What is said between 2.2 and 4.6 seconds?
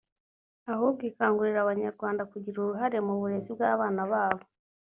kugira uruhare mu burezi bw’abana babo